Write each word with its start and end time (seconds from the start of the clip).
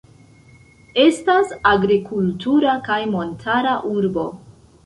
Estas 1.03 1.53
agrikultura 1.73 2.75
kaj 2.89 2.99
montara 3.15 3.79
urbo. 3.95 4.29